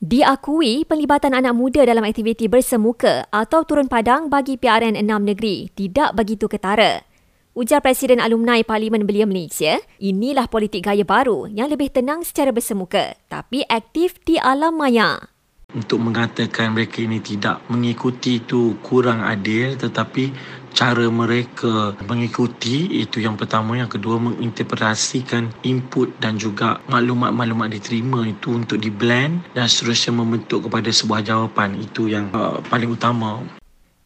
Diakui 0.00 0.88
pelibatan 0.88 1.36
anak 1.36 1.52
muda 1.52 1.84
dalam 1.84 2.00
aktiviti 2.08 2.48
bersemuka 2.48 3.28
atau 3.28 3.68
turun 3.68 3.84
padang 3.84 4.32
bagi 4.32 4.56
PRN 4.56 4.96
enam 4.96 5.20
negeri 5.20 5.68
tidak 5.76 6.16
begitu 6.16 6.48
ketara. 6.48 7.04
Ujar 7.52 7.84
Presiden 7.84 8.16
Alumni 8.16 8.64
Parlimen 8.64 9.04
Belia 9.04 9.28
Malaysia, 9.28 9.76
inilah 10.00 10.48
politik 10.48 10.88
gaya 10.88 11.04
baru 11.04 11.52
yang 11.52 11.68
lebih 11.68 11.92
tenang 11.92 12.24
secara 12.24 12.48
bersemuka 12.48 13.12
tapi 13.28 13.60
aktif 13.68 14.16
di 14.24 14.40
alam 14.40 14.80
maya 14.80 15.20
untuk 15.70 16.02
mengatakan 16.02 16.74
mereka 16.74 17.02
ini 17.02 17.22
tidak 17.22 17.62
mengikuti 17.70 18.42
itu 18.42 18.74
kurang 18.82 19.22
adil 19.22 19.78
tetapi 19.78 20.34
cara 20.74 21.06
mereka 21.10 21.94
mengikuti 22.06 23.02
itu 23.02 23.22
yang 23.22 23.36
pertama. 23.36 23.76
Yang 23.76 24.00
kedua 24.00 24.16
menginterpretasikan 24.18 25.52
input 25.62 26.10
dan 26.18 26.40
juga 26.40 26.80
maklumat-maklumat 26.88 27.70
diterima 27.70 28.26
itu 28.26 28.56
untuk 28.56 28.80
di 28.80 28.88
blend 28.88 29.44
dan 29.52 29.66
seterusnya 29.68 30.16
membentuk 30.16 30.66
kepada 30.66 30.90
sebuah 30.90 31.20
jawapan. 31.22 31.76
Itu 31.78 32.08
yang 32.10 32.32
uh, 32.34 32.58
paling 32.66 32.90
utama. 32.90 33.42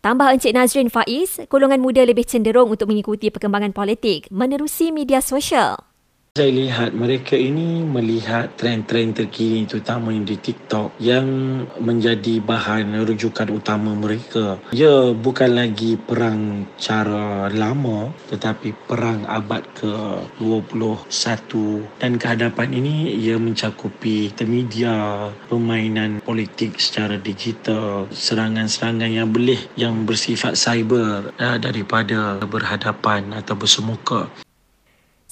Tambah 0.05 0.37
Encik 0.37 0.53
Nazrin 0.53 0.93
Faiz, 0.93 1.41
golongan 1.49 1.81
muda 1.81 2.05
lebih 2.05 2.29
cenderung 2.29 2.69
untuk 2.69 2.93
mengikuti 2.93 3.33
perkembangan 3.33 3.73
politik 3.73 4.29
menerusi 4.29 4.93
media 4.93 5.25
sosial. 5.25 5.94
Saya 6.35 6.51
lihat 6.51 6.99
mereka 6.99 7.39
ini 7.39 7.87
melihat 7.87 8.59
trend-trend 8.59 9.15
terkini 9.15 9.71
terutama 9.71 10.11
di 10.11 10.35
TikTok 10.35 10.99
yang 10.99 11.31
menjadi 11.79 12.43
bahan 12.43 12.91
rujukan 13.07 13.55
utama 13.55 13.95
mereka. 13.95 14.59
Ya 14.75 15.15
bukan 15.15 15.55
lagi 15.55 15.95
perang 15.95 16.67
cara 16.75 17.47
lama 17.55 18.11
tetapi 18.35 18.75
perang 18.91 19.23
abad 19.31 19.63
ke-21 19.79 21.55
dan 22.03 22.19
kehadapan 22.19 22.83
ini 22.83 23.15
ia 23.15 23.39
mencakupi 23.39 24.35
media, 24.43 25.31
permainan 25.47 26.19
politik 26.19 26.83
secara 26.83 27.15
digital, 27.15 28.11
serangan-serangan 28.11 29.07
yang 29.07 29.31
boleh 29.31 29.71
yang 29.79 30.03
bersifat 30.03 30.59
cyber 30.59 31.31
uh, 31.39 31.63
daripada 31.63 32.43
berhadapan 32.43 33.31
atau 33.39 33.55
bersemuka. 33.55 34.44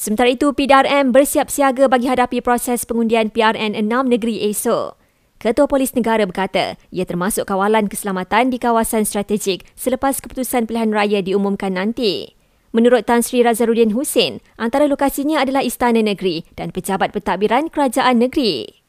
Sementara 0.03 0.35
itu, 0.35 0.51
PDRM 0.51 1.15
bersiap 1.15 1.47
siaga 1.47 1.87
bagi 1.87 2.11
hadapi 2.11 2.43
proses 2.43 2.83
pengundian 2.83 3.31
PRN 3.31 3.79
6 3.79 3.87
negeri 4.11 4.51
esok. 4.51 4.99
Ketua 5.39 5.71
Polis 5.71 5.95
Negara 5.95 6.27
berkata, 6.27 6.75
ia 6.91 7.07
termasuk 7.07 7.47
kawalan 7.47 7.87
keselamatan 7.87 8.51
di 8.51 8.59
kawasan 8.59 9.07
strategik 9.07 9.63
selepas 9.79 10.19
keputusan 10.19 10.67
pilihan 10.67 10.91
raya 10.91 11.23
diumumkan 11.23 11.79
nanti. 11.79 12.35
Menurut 12.75 13.07
Tan 13.07 13.23
Sri 13.23 13.47
Razarudin 13.47 13.95
Hussein, 13.95 14.43
antara 14.59 14.91
lokasinya 14.91 15.39
adalah 15.39 15.63
Istana 15.63 16.03
Negeri 16.03 16.51
dan 16.59 16.75
Pejabat 16.75 17.15
Pentadbiran 17.15 17.71
Kerajaan 17.71 18.19
Negeri. 18.19 18.83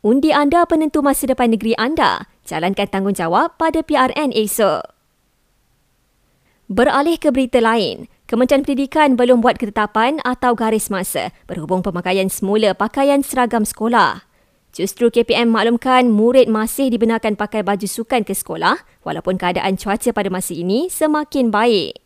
Undi 0.00 0.32
anda 0.32 0.64
penentu 0.64 1.04
masa 1.04 1.28
depan 1.28 1.52
negeri 1.52 1.76
anda. 1.76 2.32
Jalankan 2.48 2.88
tanggungjawab 2.88 3.60
pada 3.60 3.84
PRN 3.84 4.32
esok. 4.32 4.88
Beralih 6.72 7.20
ke 7.20 7.28
berita 7.28 7.60
lain, 7.60 8.08
Kementerian 8.26 8.66
Pendidikan 8.66 9.14
belum 9.14 9.38
buat 9.38 9.54
ketetapan 9.54 10.18
atau 10.26 10.58
garis 10.58 10.90
masa 10.90 11.30
berhubung 11.46 11.86
pemakaian 11.86 12.26
semula 12.26 12.74
pakaian 12.74 13.22
seragam 13.22 13.62
sekolah. 13.62 14.26
Justru 14.74 15.14
KPM 15.14 15.46
maklumkan 15.46 16.10
murid 16.10 16.50
masih 16.50 16.90
dibenarkan 16.90 17.38
pakai 17.38 17.62
baju 17.62 17.86
sukan 17.86 18.26
ke 18.26 18.34
sekolah 18.34 18.82
walaupun 19.06 19.38
keadaan 19.38 19.78
cuaca 19.78 20.10
pada 20.10 20.26
masa 20.26 20.58
ini 20.58 20.90
semakin 20.90 21.54
baik. 21.54 22.02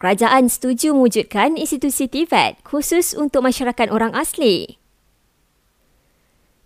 Kerajaan 0.00 0.48
setuju 0.48 0.96
mewujudkan 0.96 1.60
institusi 1.60 2.08
TVET 2.08 2.64
khusus 2.64 3.12
untuk 3.12 3.44
masyarakat 3.44 3.92
orang 3.92 4.16
asli. 4.16 4.80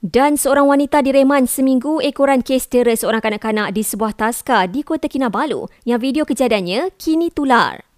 Dan 0.01 0.41
seorang 0.41 0.65
wanita 0.65 1.05
direman 1.05 1.45
seminggu 1.45 2.01
ekoran 2.01 2.41
kes 2.41 2.73
tera 2.73 2.97
seorang 2.97 3.21
kanak-kanak 3.21 3.77
di 3.77 3.85
sebuah 3.85 4.17
taska 4.17 4.65
di 4.65 4.81
Kota 4.81 5.13
Kinabalu 5.13 5.69
yang 5.85 6.01
video 6.01 6.25
kejadiannya 6.25 6.97
kini 6.97 7.29
tular. 7.29 7.90